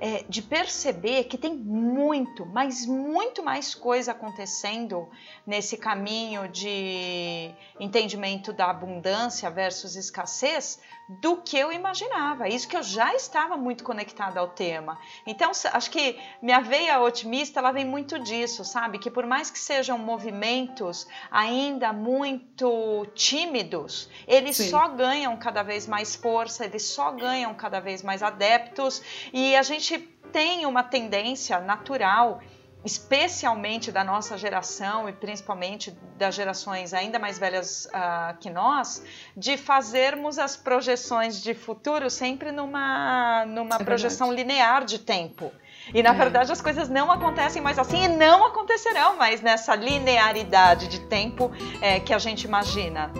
[0.00, 5.08] é, de perceber que tem muito, mas muito mais coisa acontecendo
[5.46, 12.48] nesse caminho de entendimento da abundância versus escassez do que eu imaginava.
[12.48, 14.98] Isso que eu já estava muito conectada ao tema.
[15.26, 18.98] Então, acho que minha veia otimista ela vem muito disso, sabe?
[18.98, 24.68] Que por mais que sejam movimentos ainda muito tímidos, eles Sim.
[24.68, 29.62] só ganham cada vez mais força, eles só ganham cada vez mais adeptos e a
[29.62, 32.40] gente tem uma tendência natural
[32.84, 39.02] especialmente da nossa geração e principalmente das gerações ainda mais velhas uh, que nós,
[39.36, 45.52] de fazermos as projeções de futuro sempre numa, numa é projeção linear de tempo.
[45.92, 46.12] E na é.
[46.14, 51.50] verdade as coisas não acontecem mais assim e não acontecerão mais nessa linearidade de tempo
[51.80, 53.10] é, que a gente imagina.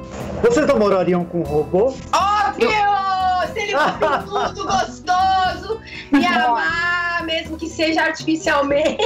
[0.43, 1.95] Vocês namorariam com um robô?
[2.13, 3.28] Óbvio!
[3.53, 5.81] Se ele for tudo gostoso
[6.13, 8.99] e amar, mesmo que seja artificialmente.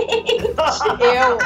[1.00, 1.38] Eu,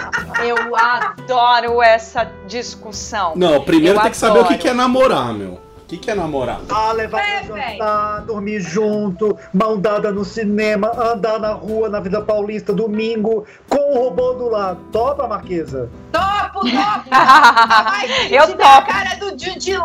[0.44, 3.32] eu adoro essa discussão.
[3.36, 4.10] Não, primeiro eu tem adoro.
[4.10, 5.65] que saber o que é namorar, meu.
[5.86, 6.60] O que, que é namorar?
[6.68, 12.00] Ah, levar é, pra jantar, dormir junto, mão dada no cinema, andar na rua, na
[12.00, 14.80] Vida Paulista, domingo, com o robô do lado.
[14.90, 15.88] Topa, Marquesa?
[16.10, 17.06] Topo, topo!
[17.12, 18.64] Ai, Eu topo!
[18.64, 19.78] a cara do Jude e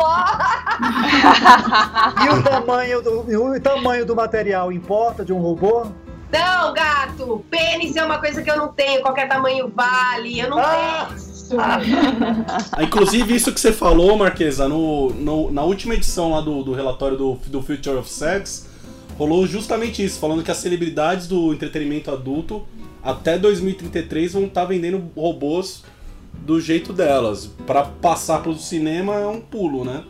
[2.30, 5.86] o tamanho, do, o tamanho do material importa de um robô?
[6.32, 7.44] Não, gato!
[7.48, 11.06] Pênis é uma coisa que eu não tenho, qualquer tamanho vale, eu não ah.
[11.10, 11.31] tenho.
[11.58, 11.80] Ah,
[12.82, 17.16] inclusive, isso que você falou, Marquesa, no, no, na última edição lá do, do relatório
[17.16, 18.68] do, do Future of Sex,
[19.18, 22.66] rolou justamente isso, falando que as celebridades do entretenimento adulto
[23.02, 25.82] até 2033 vão estar tá vendendo robôs
[26.32, 27.50] do jeito delas.
[27.66, 30.04] Para passar pro cinema é um pulo, né?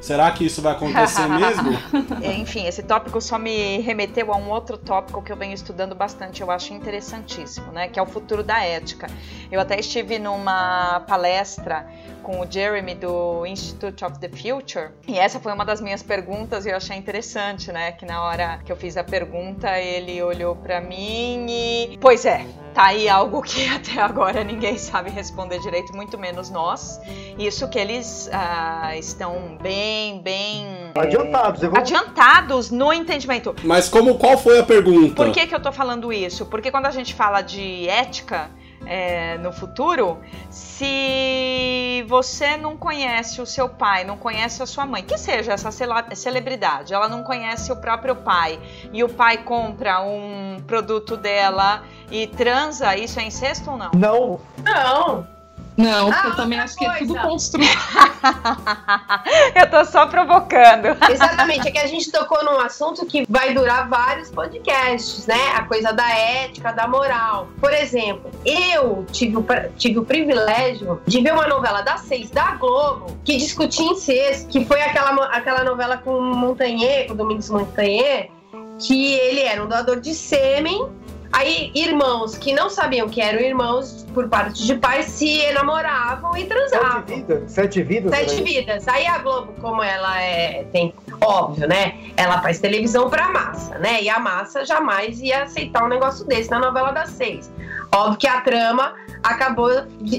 [0.00, 1.76] Será que isso vai acontecer mesmo?
[2.22, 5.94] É, enfim, esse tópico só me remeteu a um outro tópico que eu venho estudando
[5.94, 7.88] bastante, eu acho interessantíssimo, né?
[7.88, 9.06] Que é o futuro da ética.
[9.50, 11.86] Eu até estive numa palestra
[12.22, 16.66] com o Jeremy do Institute of the Future e essa foi uma das minhas perguntas
[16.66, 17.92] e eu achei interessante, né?
[17.92, 22.44] Que na hora que eu fiz a pergunta ele olhou para mim e, pois é,
[22.74, 27.00] tá aí algo que até agora ninguém sabe responder direito, muito menos nós.
[27.38, 29.85] Isso que eles uh, estão bem,
[30.22, 31.78] bem adiantados, vou...
[31.78, 33.54] adiantados no entendimento.
[33.62, 35.14] Mas como qual foi a pergunta?
[35.14, 36.46] Por que que eu tô falando isso?
[36.46, 38.50] Porque quando a gente fala de ética
[38.86, 40.18] é, no futuro,
[40.50, 45.70] se você não conhece o seu pai, não conhece a sua mãe, que seja essa
[46.14, 48.58] celebridade, ela não conhece o próprio pai
[48.92, 53.90] e o pai compra um produto dela e transa, isso é incesto ou não?
[53.94, 54.40] Não.
[54.62, 55.35] Não.
[55.76, 56.94] Não, porque ah, eu também acho coisa.
[56.94, 57.68] que é tudo construído.
[59.54, 60.86] eu tô só provocando.
[61.10, 65.52] Exatamente, é que a gente tocou num assunto que vai durar vários podcasts, né?
[65.54, 67.48] A coisa da ética, da moral.
[67.60, 69.44] Por exemplo, eu tive o,
[69.76, 74.64] tive o privilégio de ver uma novela das seis da Globo que discutia incesto, que
[74.64, 78.30] foi aquela, aquela novela com o Montanher, com o Domingos Montanher,
[78.78, 80.88] que ele era um doador de sêmen
[81.36, 86.46] Aí, irmãos que não sabiam que eram irmãos por parte de pais se namoravam e
[86.46, 87.04] transavam.
[87.06, 87.52] Sete vidas?
[87.52, 88.18] Sete vidas?
[88.18, 88.88] Sete vidas.
[88.88, 90.64] Aí a Globo, como ela é.
[90.72, 90.94] tem.
[91.20, 91.98] Óbvio, né?
[92.16, 94.02] Ela faz televisão pra massa, né?
[94.02, 97.52] E a massa jamais ia aceitar um negócio desse na novela das seis.
[97.94, 99.70] Óbvio que a trama acabou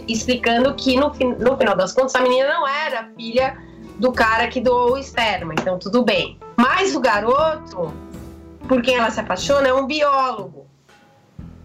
[0.07, 1.09] explicando que no,
[1.39, 3.57] no final das contas a menina não era filha
[3.97, 6.37] do cara que doou o esperma, então tudo bem.
[6.55, 7.91] Mas o garoto,
[8.67, 10.56] por quem ela se apaixona, é um biólogo.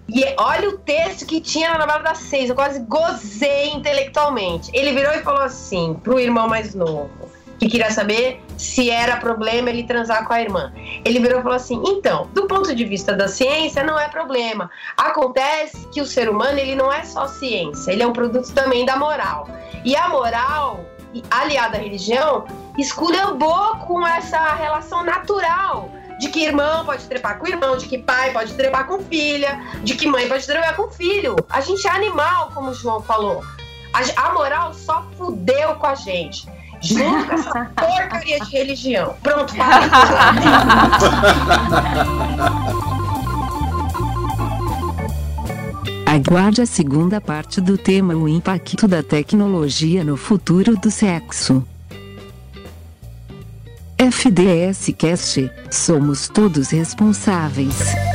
[0.08, 4.70] E olha o texto que tinha na novela das seis, eu quase gozei intelectualmente.
[4.74, 7.10] Ele virou e falou assim pro irmão mais novo,
[7.58, 10.72] que queria saber se era problema ele transar com a irmã.
[11.04, 14.70] Ele virou e falou assim: então, do ponto de vista da ciência, não é problema.
[14.96, 18.84] Acontece que o ser humano ele não é só ciência, ele é um produto também
[18.84, 19.48] da moral.
[19.84, 20.84] E a moral,
[21.30, 22.44] aliada à religião,
[22.76, 25.90] esculhambou com essa relação natural
[26.22, 29.96] de que irmão pode trepar com irmão, de que pai pode trepar com filha, de
[29.96, 31.34] que mãe pode trepar com filho.
[31.50, 33.42] A gente é animal, como o João falou.
[33.92, 36.46] A, a moral só fudeu com a gente.
[36.80, 39.16] Junto com essa porcaria de religião.
[39.20, 39.52] Pronto.
[46.06, 51.66] Aguarde a segunda parte do tema O impacto da tecnologia no futuro do sexo.
[54.10, 58.11] FDS Cast, somos todos responsáveis.